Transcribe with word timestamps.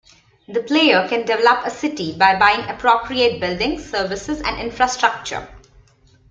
The 0.47 0.63
player 0.63 1.07
can 1.07 1.27
develop 1.27 1.63
a 1.63 1.69
city 1.69 2.17
by 2.17 2.35
buying 2.39 2.67
appropriate 2.67 3.39
buildings, 3.39 3.87
services 3.87 4.41
and 4.41 4.59
infrastructure. 4.59 5.47